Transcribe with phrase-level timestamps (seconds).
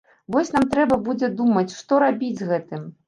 [0.35, 2.91] Вось нам трэба будзе думаць, што рабіць з гэтым.